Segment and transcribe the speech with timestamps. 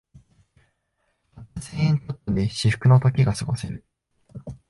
[1.35, 3.85] たった千円ちょっとで至福の時がすごせる